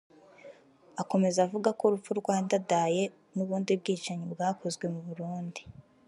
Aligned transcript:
Akomeza 1.01 1.39
avuga 1.47 1.69
ko 1.77 1.83
urupfu 1.87 2.11
rwa 2.19 2.35
Ndadaye 2.45 3.03
n’ubundi 3.35 3.71
bwicanyi 3.79 4.25
bwakozwe 4.33 4.85
mu 4.93 5.01
Burundi 5.07 5.61